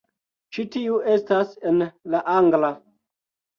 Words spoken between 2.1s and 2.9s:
la angla